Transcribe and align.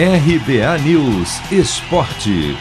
RBA 0.00 0.78
News 0.84 1.40
Esporte. 1.50 2.56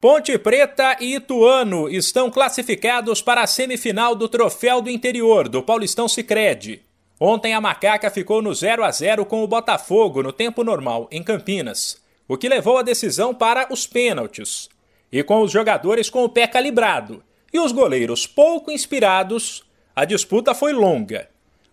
Ponte 0.00 0.36
Preta 0.36 0.96
e 0.98 1.14
Ituano 1.14 1.88
estão 1.88 2.28
classificados 2.28 3.22
para 3.22 3.42
a 3.42 3.46
semifinal 3.46 4.16
do 4.16 4.28
Troféu 4.28 4.82
do 4.82 4.90
Interior 4.90 5.48
do 5.48 5.62
Paulistão 5.62 6.08
Sicredi. 6.08 6.82
Ontem 7.20 7.54
a 7.54 7.60
Macaca 7.60 8.10
ficou 8.10 8.42
no 8.42 8.52
0 8.52 8.82
a 8.82 8.90
0 8.90 9.24
com 9.26 9.44
o 9.44 9.46
Botafogo 9.46 10.24
no 10.24 10.32
tempo 10.32 10.64
normal 10.64 11.06
em 11.12 11.22
Campinas, 11.22 12.02
o 12.26 12.36
que 12.36 12.48
levou 12.48 12.78
a 12.78 12.82
decisão 12.82 13.32
para 13.32 13.72
os 13.72 13.86
pênaltis. 13.86 14.68
E 15.12 15.22
com 15.22 15.40
os 15.42 15.52
jogadores 15.52 16.10
com 16.10 16.24
o 16.24 16.28
pé 16.28 16.48
calibrado 16.48 17.22
e 17.52 17.60
os 17.60 17.70
goleiros 17.70 18.26
pouco 18.26 18.72
inspirados, 18.72 19.62
a 19.94 20.04
disputa 20.04 20.52
foi 20.52 20.72
longa 20.72 21.28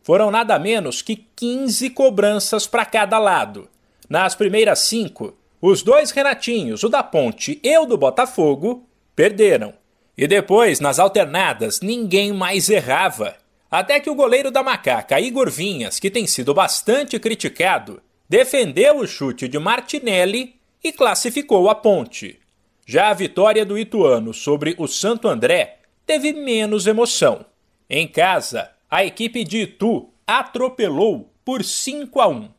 foram 0.05 0.29
nada 0.29 0.59
menos 0.59 1.01
que 1.01 1.15
15 1.15 1.89
cobranças 1.89 2.67
para 2.67 2.85
cada 2.85 3.17
lado. 3.17 3.67
Nas 4.07 4.35
primeiras 4.35 4.81
cinco, 4.81 5.35
os 5.59 5.81
dois 5.81 6.11
Renatinhos, 6.11 6.83
o 6.83 6.89
da 6.89 7.01
Ponte 7.01 7.59
e 7.63 7.75
o 7.79 7.87
do 7.87 7.97
Botafogo, 7.97 8.87
perderam. 9.15 9.73
E 10.15 10.27
depois, 10.27 10.79
nas 10.79 10.99
alternadas, 10.99 11.81
ninguém 11.81 12.31
mais 12.31 12.69
errava. 12.69 13.35
Até 13.69 13.99
que 13.99 14.07
o 14.07 14.13
goleiro 14.13 14.51
da 14.51 14.61
Macaca, 14.61 15.19
Igor 15.19 15.49
Vinhas, 15.49 15.99
que 15.99 16.11
tem 16.11 16.27
sido 16.27 16.53
bastante 16.53 17.17
criticado, 17.17 17.99
defendeu 18.29 18.99
o 18.99 19.07
chute 19.07 19.47
de 19.47 19.57
Martinelli 19.57 20.53
e 20.83 20.91
classificou 20.91 21.67
a 21.67 21.73
Ponte. 21.73 22.39
Já 22.85 23.09
a 23.09 23.13
vitória 23.15 23.65
do 23.65 23.75
Ituano 23.75 24.35
sobre 24.35 24.75
o 24.77 24.87
Santo 24.87 25.27
André 25.27 25.79
teve 26.05 26.31
menos 26.31 26.85
emoção. 26.85 27.43
Em 27.89 28.07
casa, 28.07 28.74
a 28.89 29.03
equipe 29.03 29.43
de 29.43 29.63
Itu 29.63 30.09
atropelou 30.27 31.31
por 31.43 31.63
5 31.63 32.21
a 32.21 32.27
1. 32.27 32.49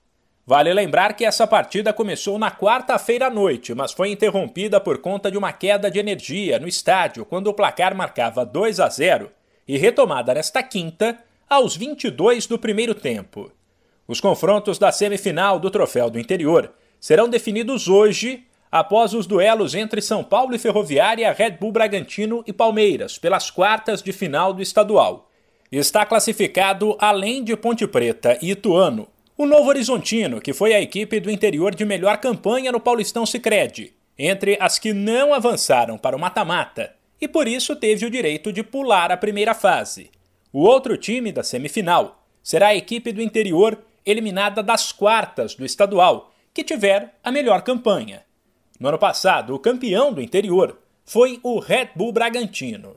Vale 0.47 0.73
lembrar 0.73 1.15
que 1.15 1.25
essa 1.25 1.47
partida 1.47 1.93
começou 1.93 2.39
na 2.39 2.51
quarta-feira 2.51 3.27
à 3.27 3.31
noite, 3.31 3.75
mas 3.75 3.93
foi 3.93 4.11
interrompida 4.11 4.81
por 4.81 4.99
conta 4.99 5.31
de 5.31 5.37
uma 5.37 5.53
queda 5.53 5.91
de 5.91 5.99
energia 5.99 6.59
no 6.61 6.69
estádio 6.69 7.25
quando 7.25 7.49
o 7.49 7.55
placar 7.55 7.97
marcava 7.97 8.45
2 8.45 8.79
a 8.79 8.89
0 8.89 9.31
e 9.67 9.77
retomada 9.77 10.33
nesta 10.33 10.63
quinta 10.63 11.19
aos 11.49 11.77
22 11.77 12.47
do 12.47 12.59
primeiro 12.59 12.95
tempo. 12.95 13.51
Os 14.07 14.21
confrontos 14.21 14.79
da 14.79 14.93
semifinal 14.93 15.59
do 15.59 15.71
Troféu 15.71 16.09
do 16.09 16.19
Interior 16.19 16.73
serão 17.01 17.29
definidos 17.29 17.89
hoje, 17.89 18.45
após 18.71 19.15
os 19.15 19.27
duelos 19.27 19.75
entre 19.75 20.01
São 20.01 20.23
Paulo 20.23 20.55
e 20.55 20.59
Ferroviária, 20.59 21.33
Red 21.33 21.53
Bull 21.53 21.73
Bragantino 21.73 22.45
e 22.47 22.53
Palmeiras, 22.53 23.19
pelas 23.19 23.51
quartas 23.51 24.01
de 24.01 24.13
final 24.13 24.53
do 24.53 24.63
estadual. 24.63 25.29
Está 25.71 26.07
classificado, 26.07 26.97
além 26.99 27.43
de 27.43 27.57
Ponte 27.57 27.87
Preta 27.87 28.39
e 28.41 28.53
Ituano, 28.53 29.09
o 29.37 29.45
Novo 29.45 29.69
Horizontino, 29.69 30.41
que 30.41 30.53
foi 30.53 30.73
a 30.73 30.81
equipe 30.81 31.21
do 31.21 31.31
interior 31.31 31.75
de 31.75 31.85
melhor 31.85 32.19
campanha 32.19 32.73
no 32.73 32.81
Paulistão 32.81 33.27
Sicredi, 33.27 33.95
entre 34.19 34.57
as 34.61 34.79
que 34.79 34.93
não 34.93 35.35
avançaram 35.35 35.99
para 35.99 36.17
o 36.17 36.19
mata-mata 36.19 36.95
e 37.21 37.27
por 37.27 37.49
isso 37.49 37.75
teve 37.75 38.07
o 38.07 38.11
direito 38.11 38.53
de 38.53 38.63
pular 38.63 39.11
a 39.11 39.17
primeira 39.17 39.55
fase. 39.55 40.11
O 40.53 40.61
outro 40.61 40.97
time 40.97 41.33
da 41.33 41.43
semifinal 41.43 42.23
será 42.43 42.69
a 42.69 42.77
equipe 42.77 43.13
do 43.13 43.23
interior 43.23 43.79
eliminada 44.05 44.63
das 44.63 44.93
quartas 44.93 45.55
do 45.55 45.65
estadual, 45.65 46.33
que 46.55 46.63
tiver 46.63 47.15
a 47.23 47.33
melhor 47.33 47.63
campanha. 47.63 48.25
No 48.79 48.89
ano 48.89 48.99
passado, 48.99 49.55
o 49.55 49.59
campeão 49.59 50.13
do 50.13 50.23
interior 50.23 50.79
foi 51.05 51.41
o 51.43 51.59
Red 51.59 51.91
Bull 51.97 52.13
Bragantino. 52.13 52.97